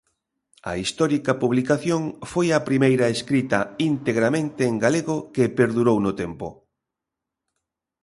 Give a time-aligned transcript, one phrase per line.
[0.71, 2.01] A histórica publicación
[2.31, 3.59] foi a primeira escrita
[3.91, 6.47] integramente en galego que perdurou no tempo.